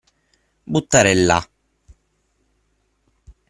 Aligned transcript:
Buttare 0.73 1.13
là. 1.13 1.39